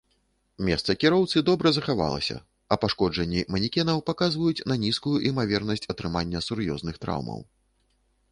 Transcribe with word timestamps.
Месца 0.67 0.93
кіроўцы 1.01 1.41
добра 1.49 1.71
захавалася, 1.75 2.37
а 2.75 2.77
пашкоджанні 2.85 3.43
манекенаў 3.55 4.01
паказваюць 4.09 4.65
на 4.71 4.75
нізкую 4.85 5.15
імавернасць 5.33 5.85
атрымання 5.95 6.39
сур'ёзных 6.47 6.95
траўмаў. 7.05 7.39